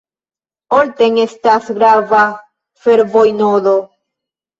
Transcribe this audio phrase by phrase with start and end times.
[0.77, 2.21] Olten estas grava
[2.87, 3.75] fervoj-nodo.